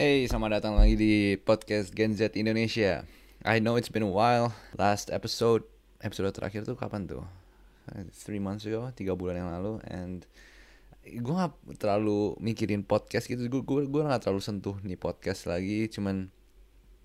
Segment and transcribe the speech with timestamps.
[0.00, 3.04] Hey, selamat datang lagi di podcast Gen Z Indonesia.
[3.44, 4.56] I know it's been a while.
[4.80, 5.60] Last episode,
[6.00, 7.20] episode terakhir tuh kapan tuh?
[8.16, 9.76] Three months ago, tiga bulan yang lalu.
[9.84, 10.24] And
[11.04, 13.44] gue gak terlalu mikirin podcast gitu.
[13.52, 15.84] Gue gue gue gak terlalu sentuh nih podcast lagi.
[15.92, 16.32] Cuman,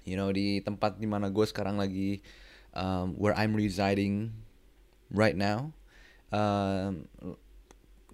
[0.08, 2.24] you know, di tempat di mana gue sekarang lagi,
[2.72, 4.32] um, where I'm residing
[5.12, 5.76] right now,
[6.32, 7.12] um,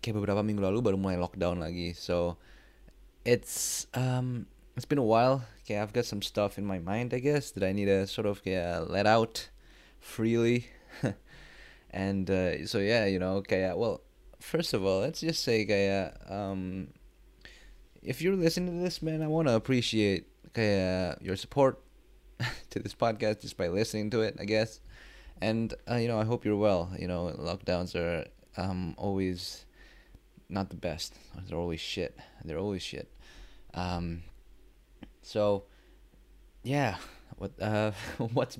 [0.01, 1.93] kayak beberapa minggu lalu baru mulai lockdown lagi.
[1.93, 2.41] So
[3.21, 4.49] it's um
[4.81, 5.43] it's been a while.
[5.59, 8.25] Okay, I've got some stuff in my mind, I guess, that I need to sort
[8.25, 9.47] of yeah, let out
[9.99, 10.69] freely.
[11.91, 14.01] and uh, so yeah, you know, okay, well,
[14.39, 16.87] first of all, let's just say, okay, um,
[18.01, 21.79] if you're listening to this, man, I want to appreciate okay, your support
[22.71, 24.79] to this podcast just by listening to it, I guess.
[25.43, 26.89] And uh, you know, I hope you're well.
[26.97, 28.25] You know, lockdowns are
[28.57, 29.63] um, always
[30.49, 31.13] not the best.
[31.47, 32.17] They're always shit.
[32.43, 33.13] They're always shit.
[33.75, 34.23] Um,
[35.21, 35.63] so,
[36.63, 36.97] yeah,
[37.37, 38.57] what uh, what's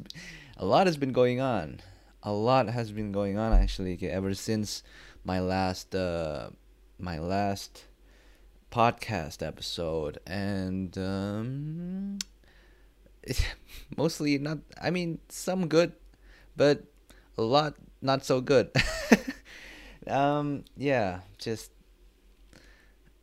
[0.58, 1.80] a lot has been going on.
[2.24, 4.84] A lot has been going on actually ever since
[5.24, 6.50] my last uh,
[7.00, 7.86] my last
[8.72, 12.20] podcast episode, and um,
[13.98, 14.60] mostly not.
[14.82, 15.94] I mean, some good,
[16.56, 16.84] but
[17.38, 18.72] a lot not so good.
[20.08, 21.72] um, yeah, just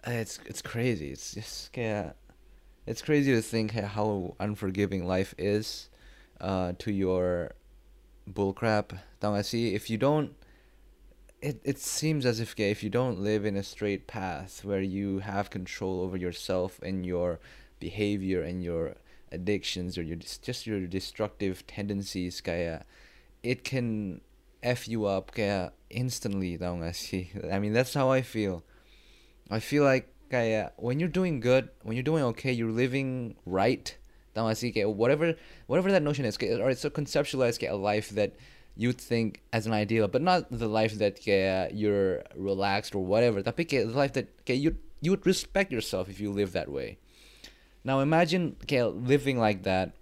[0.06, 1.10] it's it's crazy.
[1.10, 2.12] It's just yeah,
[2.88, 5.90] it's crazy to think how unforgiving life is
[6.40, 7.52] uh, to your
[8.26, 8.98] bullcrap.
[9.20, 9.74] Tau gak?
[9.74, 10.32] If you don't,
[11.42, 15.18] it it seems as if if you don't live in a straight path where you
[15.20, 17.38] have control over yourself and your
[17.78, 18.96] behavior and your
[19.30, 22.88] addictions or your just your destructive tendencies kayak
[23.42, 24.20] it can
[24.62, 26.96] f you up kayak instantly tau gak?
[27.52, 28.64] I mean that's how I feel.
[29.52, 33.96] I feel like kayak when you're doing good, when you're doing okay, you're living right.
[34.34, 34.70] Tau gak sih?
[34.70, 35.34] Kayak whatever
[35.66, 38.36] whatever that notion is, kayak, alright, so conceptualize kayak a life that
[38.78, 43.42] you think as an ideal, but not the life that kayak you're relaxed or whatever.
[43.42, 46.70] Tapi kayak the life that kayak you you would respect yourself if you live that
[46.70, 46.98] way.
[47.82, 49.98] Now imagine kayak living like that.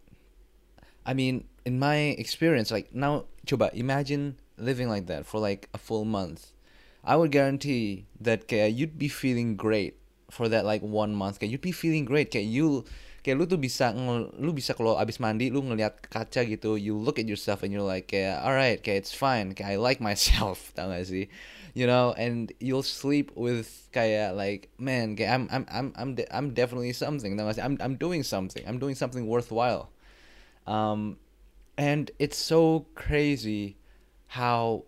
[1.07, 5.79] I mean, in my experience, like now, coba imagine living like that for like a
[5.79, 6.53] full month.
[7.07, 9.97] I would guarantee that kayak you'd be feeling great
[10.31, 11.39] for that like one month.
[11.39, 12.31] Kayak you'd be feeling great.
[12.31, 12.85] Kayak you
[13.27, 13.91] kayak lu tuh bisa
[14.39, 17.83] lu bisa kalau abis mandi lu ngeliat kaca gitu, you look at yourself and you're
[17.83, 19.51] like kayak alright, kayak it's fine.
[19.51, 21.27] Kayak I like myself, tau gak sih?
[21.75, 26.31] You know, and you'll sleep with kayak like man, kayak I'm I'm I'm I'm de-
[26.31, 27.35] I'm definitely something.
[27.35, 27.65] Tau gak sih?
[27.67, 28.63] I'm I'm doing something.
[28.63, 29.91] I'm doing something worthwhile.
[30.67, 31.19] Um,
[31.79, 33.77] and it's so crazy
[34.39, 34.87] how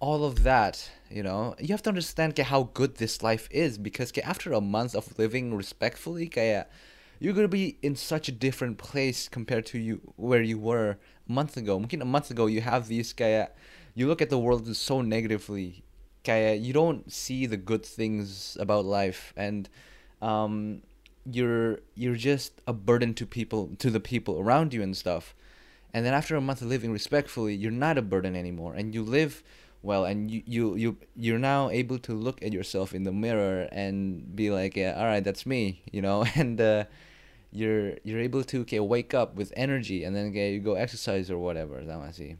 [0.00, 4.12] all of that you know you have to understand how good this life is because
[4.24, 6.70] after a month of living respectfully kayak
[7.20, 11.32] you're gonna be in such a different place compared to you where you were a
[11.32, 11.78] month ago.
[11.78, 13.54] Mungkin a month ago you have these kayak
[13.94, 15.82] you look at the world so negatively
[16.24, 19.68] kayak you don't see the good things about life and
[20.22, 20.82] um
[21.24, 25.34] you're you're just a burden to people to the people around you and stuff
[25.94, 28.74] and then after a month of living respectfully you're not a burden anymore.
[28.74, 29.42] And you live
[29.82, 33.68] well and you you you you're now able to look at yourself in the mirror
[33.70, 36.24] and be like yeah all right that's me you know?
[36.34, 36.84] And uh,
[37.50, 41.30] you're you're able to okay, wake up with energy and then okay, you go exercise
[41.30, 42.36] or whatever that I see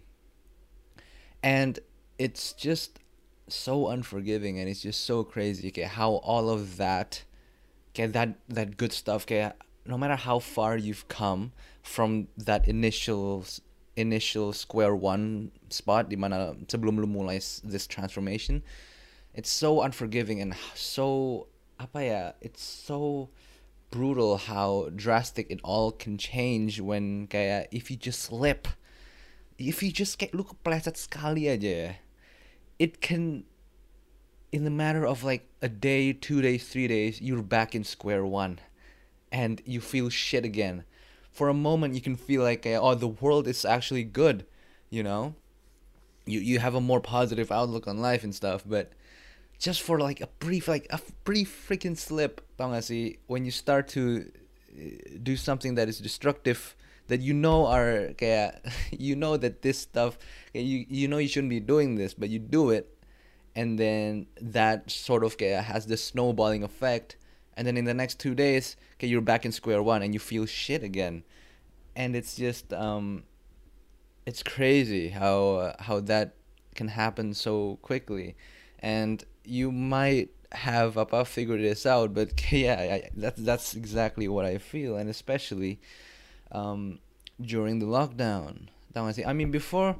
[1.42, 1.78] and
[2.19, 2.98] it's just
[3.48, 7.22] so unforgiving and it's just so crazy okay, how all of that
[7.91, 9.53] okay, that that good stuff okay,
[9.88, 11.50] no matter how far you've come
[11.82, 13.44] from that initial
[13.97, 18.62] initial square one spot di mana sebelum lu mulai this transformation
[19.34, 21.49] it's so unforgiving and so
[21.81, 23.32] apa ya it's so
[23.91, 28.69] brutal how drastic it all can change when kayak if you just slip
[29.56, 31.97] if you just kayak lu kepleset sekali aja
[32.78, 33.43] it can
[34.53, 38.22] in the matter of like a day two days three days you're back in square
[38.22, 38.60] one
[39.31, 40.85] and you feel shit again.
[41.31, 44.47] For a moment you can feel like oh the world is actually good
[44.91, 45.35] you know?
[46.26, 48.93] You you have a more positive outlook on life and stuff but
[49.58, 52.41] just for like a brief like a brief freaking slip
[52.81, 54.31] sih, when you start to
[54.79, 56.76] uh, do something that is destructive
[57.08, 58.62] that you know are kayak
[58.93, 60.19] you know that this stuff
[60.55, 62.94] you you know you shouldn't be doing this but you do it
[63.56, 67.17] and then that sort of kayak has this snowballing effect
[67.58, 70.20] and then in the next two days okay you're back in square one and you
[70.22, 71.26] feel shit again
[71.99, 73.26] and it's just um
[74.25, 76.38] it's crazy how uh, how that
[76.78, 78.37] can happen so quickly
[78.78, 84.44] and you might have apa figured this out, but yeah, I, that's that's exactly what
[84.44, 85.81] I feel, and especially
[86.52, 87.00] um,
[87.40, 88.69] during the lockdown.
[88.94, 89.25] Tahu?
[89.26, 89.96] I mean before,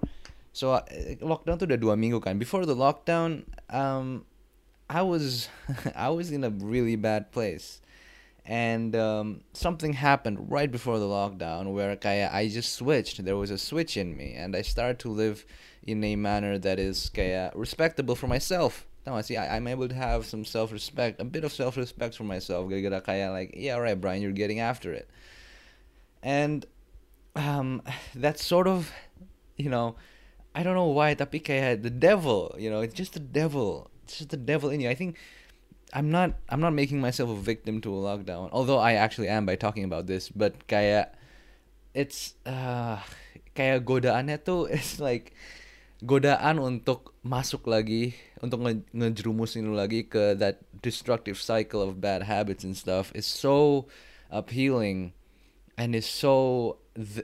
[0.53, 0.83] so uh,
[1.21, 2.39] lockdown tuh udah dua minggu kan.
[2.39, 4.25] Before the lockdown, um,
[4.91, 5.49] I was
[5.95, 7.81] I was in a really bad place,
[8.45, 13.25] and um, something happened right before the lockdown where kaya I just switched.
[13.25, 15.45] There was a switch in me, and I started to live
[15.83, 18.87] in a manner that is kaya respectable for myself.
[19.07, 19.37] No, I see.
[19.37, 22.69] I, I'm able to have some self-respect, a bit of self-respect for myself.
[22.69, 25.09] Gara-gara kaya like, yeah, all right, Bryant, you're getting after it,
[26.23, 26.67] and
[27.37, 27.83] um,
[28.15, 28.93] that's sort of,
[29.57, 29.97] you know,
[30.55, 33.91] I don't know why, tapi the devil, you know, it's just the devil.
[34.09, 34.89] It's just the devil in you.
[34.89, 35.21] I think
[35.93, 39.45] I'm not I'm not making myself a victim to a lockdown, although I actually am
[39.45, 40.33] by talking about this.
[40.33, 41.13] But kayak
[41.93, 43.05] it's uh,
[43.53, 45.37] kayak godaannya tuh it's like
[46.01, 52.25] godaan untuk masuk lagi untuk nge ngejerumusin lu lagi ke that destructive cycle of bad
[52.25, 53.85] habits and stuff is so
[54.33, 55.13] appealing
[55.77, 56.79] and is so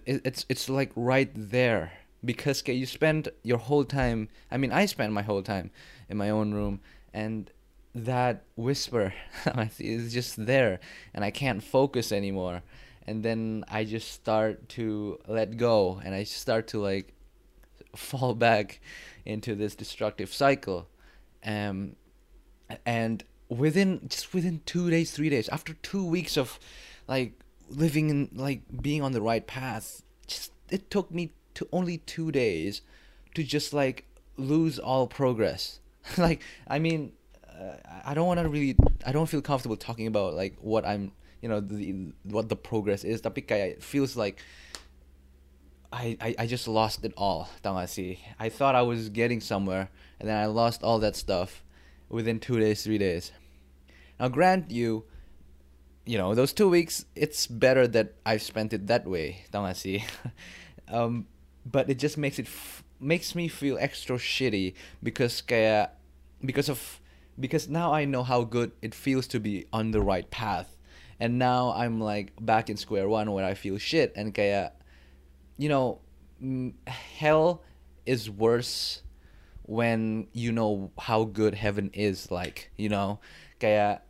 [0.05, 5.13] it's it's like right there because you spend your whole time i mean i spend
[5.13, 5.71] my whole time
[6.09, 6.81] in my own room
[7.13, 7.51] and
[7.95, 9.15] that whisper
[9.79, 10.81] is just there
[11.15, 12.63] and i can't focus anymore.
[13.07, 17.15] And then i just start to let go and i start to like
[17.95, 18.81] fall back
[19.25, 20.89] into this destructive cycle.
[21.45, 21.97] Um
[22.85, 26.59] and within just within two days three days after two weeks of
[27.07, 27.39] like
[27.69, 32.31] living in like being on the right path just it took me to only two
[32.31, 32.83] days
[33.35, 34.05] to just like
[34.37, 35.81] lose all progress
[36.19, 37.13] like i mean
[37.49, 41.13] uh, i don't want to really i don't feel comfortable talking about like what i'm
[41.41, 44.41] you know the what the progress is tapi kayak it feels like
[45.95, 47.49] I, I, I just lost it all.
[47.65, 51.63] I thought I was getting somewhere, and then I lost all that stuff
[52.09, 53.31] within two days, three days.
[54.19, 55.05] Now, grant you,
[56.07, 60.05] you know those two weeks it's better that i've spent it that way Tangasi.
[60.89, 61.27] um
[61.65, 65.91] but it just makes it f- makes me feel extra shitty because kaya
[66.45, 67.01] because of
[67.39, 70.77] because now i know how good it feels to be on the right path.
[71.21, 74.13] And now i'm like back in square one where i feel shit.
[74.17, 74.73] And kaya
[75.57, 76.01] you know
[76.87, 77.63] hell
[78.05, 79.03] is worse
[79.63, 83.21] when you know how good heaven is like you know?
[83.61, 84.03] Kaya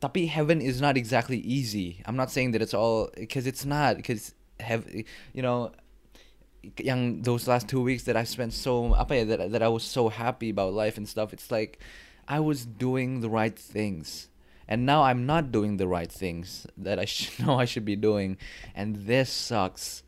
[0.00, 2.02] tapi heaven is not exactly easy.
[2.04, 4.84] I'm not saying that it's all because it's not because have
[5.32, 5.72] you know
[6.78, 9.84] young those last two weeks that I spent so apa ya, that that I was
[9.84, 11.32] so happy about life and stuff.
[11.32, 11.78] It's like
[12.28, 14.28] I was doing the right things.
[14.66, 17.96] And now I'm not doing the right things that I should know I should be
[17.96, 18.38] doing
[18.74, 20.02] and this sucks.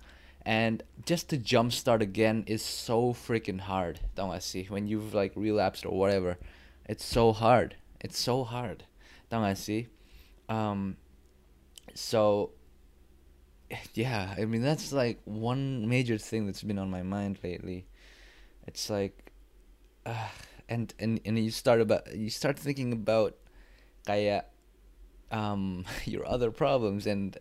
[0.47, 4.01] And just to jumpstart again is so freaking hard.
[4.15, 6.39] Don't I see when you've like relapsed or whatever.
[6.89, 7.75] It's so hard.
[8.01, 8.85] It's so hard.
[9.29, 9.89] Don't I see?
[10.49, 10.97] Um,
[11.95, 12.51] so
[13.95, 17.87] yeah, I mean that's like one major thing that's been on my mind lately.
[18.67, 19.33] It's like,
[20.05, 20.29] uh,
[20.69, 23.37] and and and you start about you start thinking about,
[24.07, 24.45] kaya,
[25.31, 27.39] um, your other problems and,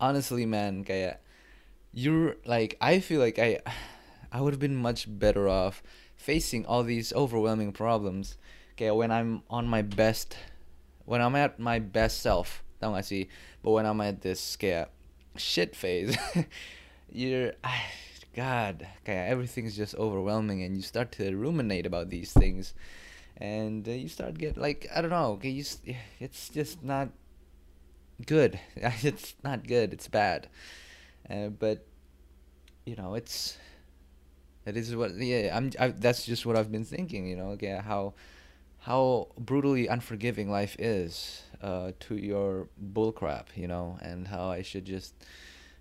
[0.00, 1.18] honestly, man, kaya,
[1.92, 3.60] you're like I feel like I,
[4.32, 5.82] I would have been much better off
[6.16, 8.38] facing all these overwhelming problems,
[8.72, 10.36] okay, when I'm on my best
[11.04, 13.28] when I'm at my best self, tau gak sih?
[13.60, 14.93] But when I'm at this kayak
[15.36, 16.16] shit phase,
[17.12, 17.52] you're,
[18.34, 22.74] God, kayak everything's just overwhelming, and you start to ruminate about these things,
[23.36, 25.64] and uh, you start get like I don't know, okay, you,
[26.20, 27.08] it's just not
[28.26, 28.58] good.
[29.02, 29.92] It's not good.
[29.92, 30.48] It's bad,
[31.30, 31.86] uh, but
[32.86, 33.56] you know, it's
[34.66, 35.56] it is what yeah.
[35.56, 35.70] I'm.
[35.78, 37.26] I, that's just what I've been thinking.
[37.26, 38.14] You know, okay, how
[38.80, 44.84] how brutally unforgiving life is uh, to your bullcrap, you know, and how I should
[44.84, 45.14] just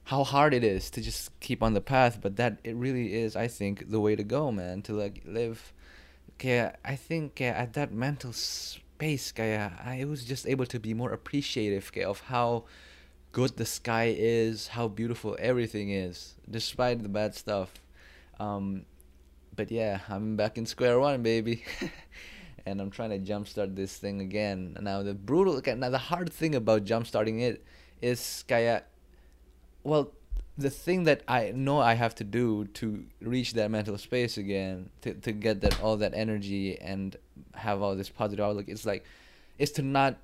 [0.06, 3.36] how hard it is to just keep on the path, but that it really is,
[3.36, 4.82] I think, the way to go, man.
[4.84, 5.74] To like live,
[6.40, 11.12] kaya I think at that mental space, kaya I was just able to be more
[11.12, 12.64] appreciative kaya, of how
[13.34, 17.74] good the sky is, how beautiful everything is, despite the bad stuff.
[18.40, 18.86] Um,
[19.56, 21.64] but yeah, I'm back in square one, baby.
[22.66, 24.78] and I'm trying to jumpstart this thing again.
[24.80, 27.64] Now the brutal, now the hard thing about jumpstarting it
[28.02, 28.84] is kaya,
[29.84, 30.12] well,
[30.58, 34.90] the thing that I know I have to do to reach that mental space again,
[35.02, 37.16] to to get that all that energy and
[37.56, 39.04] have all this positive outlook, it's like,
[39.58, 40.18] is to not,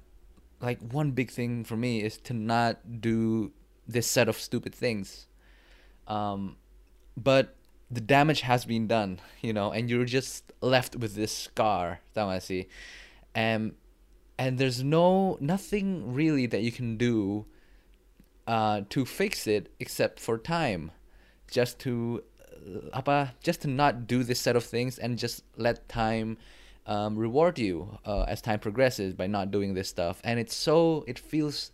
[0.61, 3.51] like one big thing for me is to not do
[3.87, 5.25] this set of stupid things.
[6.07, 6.57] Um,
[7.17, 7.55] but
[7.91, 12.27] the damage has been done, you know, and you're just left with this scar, tau
[12.29, 12.67] gak sih?
[13.35, 13.73] and
[14.37, 17.45] and there's no nothing really that you can do
[18.47, 20.91] uh, to fix it except for time.
[21.49, 25.87] Just to uh, apa just to not do this set of things and just let
[25.89, 26.37] time
[26.85, 30.21] um, reward you uh, as time progresses by not doing this stuff.
[30.23, 31.71] And it's so it feels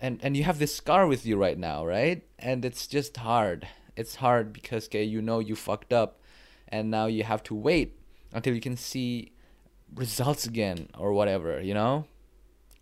[0.00, 2.22] and and you have this scar with you right now right?
[2.38, 6.20] And it's just hard it's hard because okay you know you fucked up
[6.68, 7.98] and now you have to wait
[8.32, 9.32] until you can see
[9.94, 12.06] results again or whatever you know?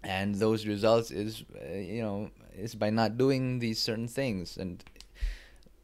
[0.03, 4.57] And those results is uh, you know is by not doing these certain things.
[4.57, 4.85] And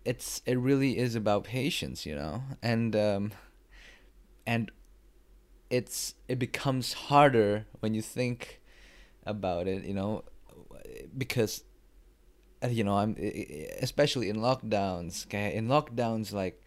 [0.04, 2.42] it's it really is about patience you know?
[2.62, 3.32] And um
[4.46, 4.70] and
[5.70, 8.60] it's it becomes harder when you think
[9.24, 10.24] about it you know?
[11.16, 11.64] Because
[12.62, 13.16] Uh, you know I'm
[13.80, 16.60] especially in lockdowns kaya in lockdowns like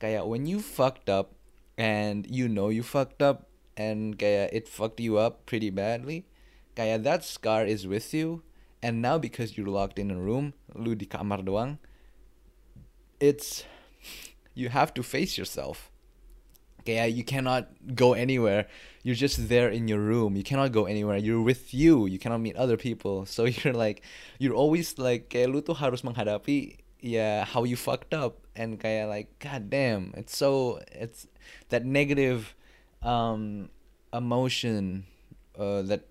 [0.00, 1.36] kaya when you fucked up
[1.76, 6.24] and you know you fucked up and kaya it fucked you up pretty badly
[6.74, 8.42] kaya that scar is with you.
[8.82, 11.78] And now because you're locked in a room lu di kamar doang
[13.18, 13.64] it's
[14.54, 15.90] you have to face yourself
[16.86, 18.66] okay you cannot go anywhere.
[19.02, 20.36] You're just there in your room.
[20.36, 21.18] You cannot go anywhere.
[21.18, 22.06] You're with you.
[22.06, 23.26] You cannot meet other people.
[23.36, 24.02] So you're like
[24.38, 28.46] you're always like kayak lu tuh harus menghadapi ya how you fucked up.
[28.56, 31.28] And kayak like god damn it's so it's
[31.68, 32.56] that negative
[33.04, 33.68] um
[34.14, 35.04] emotion
[35.58, 36.08] uh, that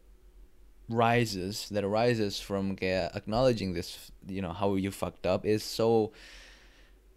[0.85, 6.13] rises that arises from kayak acknowledging this you know how you fucked up is so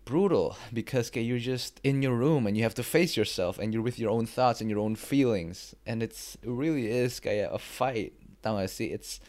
[0.08, 3.74] brutal because okay, you're just in your room and you have to face yourself and
[3.74, 5.74] you're with your own thoughts and your own feelings.
[5.84, 8.14] And it's it really is kayak a fight.
[8.48, 9.20] I see it's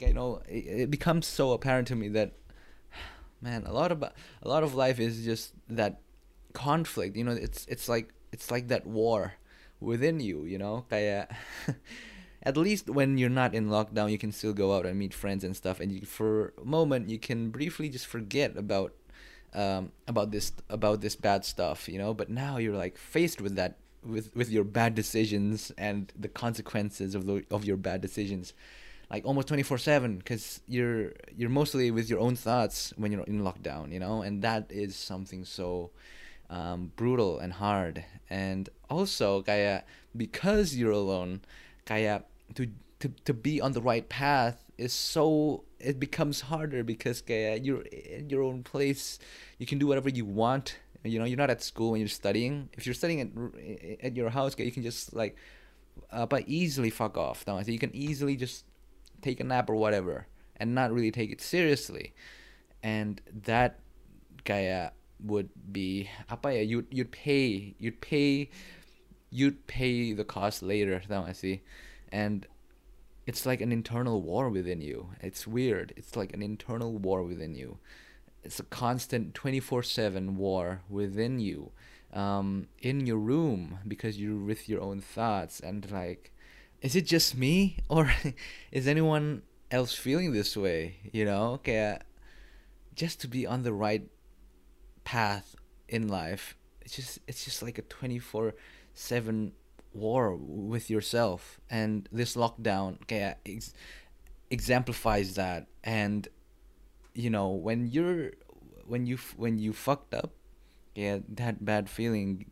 [0.00, 2.32] you know it, it becomes so apparent to me that
[3.44, 6.00] man a lot of a lot of life is just that
[6.56, 7.12] conflict.
[7.20, 9.36] You know it's it's like it's like that war
[9.84, 11.28] within you you know kayak
[11.68, 11.76] uh,
[12.48, 15.44] at least when you're not in lockdown you can still go out and meet friends
[15.44, 15.76] and stuff.
[15.84, 18.96] And you, for a moment you can briefly just forget about
[19.54, 22.14] um, about this about this bad stuff, you know.
[22.14, 27.14] But now you're like faced with that with with your bad decisions and the consequences
[27.14, 28.52] of the, of your bad decisions,
[29.10, 33.22] like almost twenty four seven, because you're you're mostly with your own thoughts when you're
[33.24, 35.90] in lockdown, you know, and that is something so
[36.50, 38.04] um, brutal and hard.
[38.30, 39.84] And also, kaya
[40.16, 41.40] because you're alone,
[41.86, 42.68] kaya to
[43.04, 47.58] to to be on the right path is so it becomes harder because kaya eh,
[47.62, 49.18] you're in your own place.
[49.58, 50.80] You can do whatever you want.
[51.04, 52.70] You know you're not at school when you're studying.
[52.72, 53.28] If you're studying at,
[54.06, 55.36] at your house you can just like
[56.10, 57.78] uh, but easily fuck off so you?
[57.78, 58.64] Can easily just
[59.20, 62.14] take a nap or whatever and not really take it seriously.
[62.82, 63.80] And that
[64.48, 68.48] kaya eh, would be ah, apa ya you'd you'd pay you'd pay
[69.28, 70.96] you'd pay the cost later
[71.28, 71.60] I see?
[72.08, 72.48] And
[73.26, 75.10] it's like an internal war within you.
[75.20, 75.92] It's weird.
[75.96, 77.78] It's like an internal war within you.
[78.42, 81.72] It's a constant 24 7 war within you,
[82.12, 85.60] um, in your room, because you're with your own thoughts.
[85.60, 86.32] And like,
[86.82, 87.78] is it just me?
[87.88, 88.12] Or
[88.70, 90.96] is anyone else feeling this way?
[91.10, 91.52] You know?
[91.52, 91.98] Okay,
[92.94, 94.06] just to be on the right
[95.04, 95.56] path
[95.88, 98.54] in life, it's just, it's just like a 24
[98.92, 99.52] 7
[99.94, 103.74] war with yourself and this lockdown kayak uh, ex-
[104.50, 105.66] exemplifies that.
[105.82, 106.28] And
[107.14, 108.32] you know when you're
[108.86, 110.34] when you when you fucked up
[110.94, 112.50] yeah that bad feeling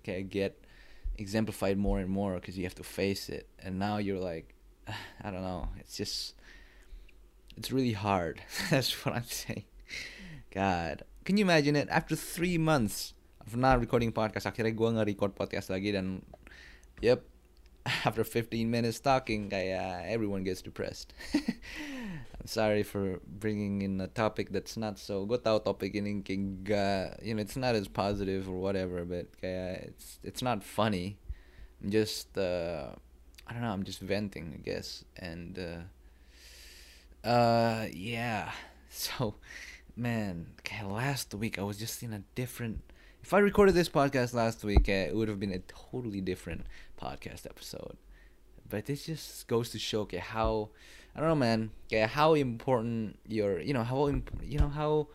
[0.00, 0.64] okay, get
[1.18, 3.46] exemplified more and more because you have to face it.
[3.60, 4.54] And now you're like
[5.22, 6.34] i don't know it's just
[7.56, 8.40] it's really hard.
[8.70, 9.64] That's what i'm saying.
[10.50, 11.04] God.
[11.24, 11.86] Can you imagine it?
[11.90, 13.14] After three months
[13.56, 16.22] not recording podcast akhirnya gue nge-record podcast lagi dan
[17.00, 17.24] yep
[18.04, 21.14] after 15 minutes talking kayak everyone gets depressed.
[21.34, 27.34] I'm sorry for bringing in a topic that's not so gue topik ini kayak you
[27.34, 31.16] know it's not as positive or whatever but kayak it's it's not funny.
[31.80, 32.92] I'm just uh,
[33.48, 38.52] I don't know I'm just venting I guess and uh, uh yeah.
[38.90, 39.38] So
[39.96, 42.82] man last week I was just in a different
[43.22, 46.66] if I recorded this podcast last week, uh, it would have been a totally different
[47.00, 47.96] podcast episode.
[48.68, 50.70] But this just goes to show okay, how
[51.14, 51.70] I don't know, man.
[51.86, 55.08] Okay, how important your you know how you know how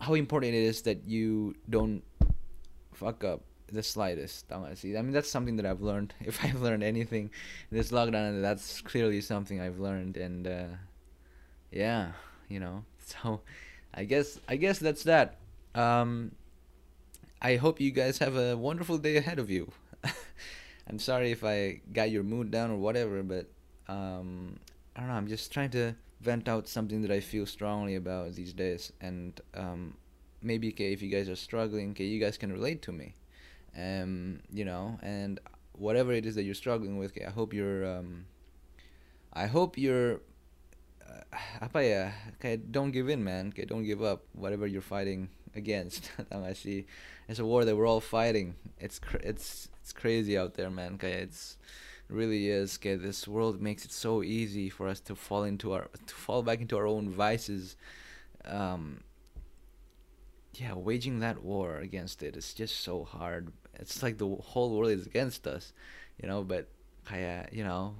[0.00, 2.02] how important it is that you don't
[2.92, 3.42] fuck up
[3.72, 4.52] the slightest.
[4.52, 6.14] I mean, that's something that I've learned.
[6.20, 7.30] If I've learned anything
[7.70, 10.16] in this lockdown, that's clearly something I've learned.
[10.16, 10.72] And uh,
[11.70, 12.12] yeah,
[12.48, 12.84] you know.
[13.04, 13.42] So
[13.92, 15.36] I guess I guess that's that.
[15.74, 16.32] Um,
[17.44, 19.70] I hope you guys have a wonderful day ahead of you.
[20.88, 23.50] I'm sorry if I got your mood down or whatever, but
[23.86, 24.56] um,
[24.96, 25.14] I don't know.
[25.14, 29.38] I'm just trying to vent out something that I feel strongly about these days, and
[29.52, 29.92] um,
[30.40, 33.14] maybe okay, if you guys are struggling, okay, you guys can relate to me,
[33.76, 35.38] um, you know, and
[35.72, 38.24] whatever it is that you're struggling with, okay, I hope you're, um,
[39.34, 40.22] I hope you're,
[41.06, 42.10] uh, apa ya,
[42.40, 46.10] kayak don't give in, man, kayak don't give up, whatever you're fighting against.
[46.32, 46.86] I see,
[47.28, 48.54] it's a war that we're all fighting.
[48.78, 50.98] It's it's it's crazy out there, man.
[50.98, 51.56] Kayak it's
[52.08, 52.78] really is.
[52.78, 56.42] Okay, this world makes it so easy for us to fall into our to fall
[56.42, 57.76] back into our own vices.
[58.44, 59.00] Um,
[60.54, 63.52] yeah, waging that war against it is just so hard.
[63.74, 65.72] It's like the whole world is against us,
[66.20, 66.44] you know.
[66.44, 66.68] But
[67.04, 67.94] kaya, you know,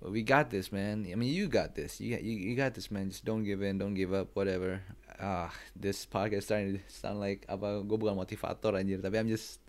[0.00, 1.06] we got this, man.
[1.10, 2.00] I mean, you got this.
[2.00, 3.10] You you, you got this, man.
[3.10, 4.82] Just don't give in, don't give up, whatever.
[5.18, 9.62] Ah, this podcast starting to sound like apa gue bukan motivator anjir, tapi I'm just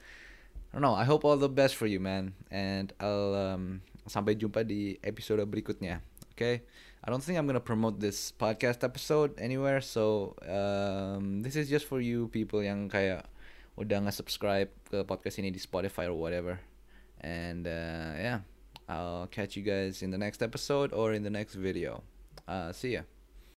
[0.76, 0.98] I don't know.
[0.98, 2.36] I hope all the best for you, man.
[2.52, 6.04] And I'll um, sampai jumpa di episode berikutnya.
[6.36, 6.68] Okay?
[7.00, 9.80] I don't think I'm gonna promote this podcast episode anywhere.
[9.80, 13.30] So um, this is just for you people yang kayak
[13.80, 16.60] udah nggak subscribe ke podcast ini di Spotify or whatever.
[17.24, 18.40] And uh, yeah,
[18.92, 22.04] I'll catch you guys in the next episode or in the next video.
[22.52, 23.08] Uh, see ya.